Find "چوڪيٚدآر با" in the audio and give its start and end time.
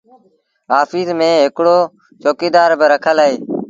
2.21-2.85